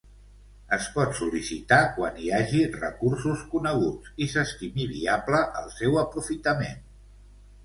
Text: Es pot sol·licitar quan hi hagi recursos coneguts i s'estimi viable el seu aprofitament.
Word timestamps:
Es 0.75 0.85
pot 0.93 1.11
sol·licitar 1.17 1.79
quan 1.97 2.17
hi 2.23 2.31
hagi 2.37 2.63
recursos 2.77 3.43
coneguts 3.53 4.13
i 4.27 4.29
s'estimi 4.33 4.89
viable 4.95 5.43
el 5.61 5.71
seu 5.77 6.01
aprofitament. 6.07 6.83